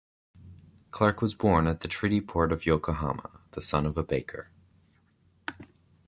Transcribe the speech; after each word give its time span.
Clarke 0.89 1.21
was 1.21 1.35
born 1.35 1.67
at 1.67 1.81
the 1.81 1.87
treaty 1.87 2.21
port 2.21 2.51
of 2.51 2.65
Yokohama, 2.65 3.41
the 3.51 3.61
son 3.61 3.85
of 3.85 3.95
a 3.99 4.03
baker. 4.03 4.49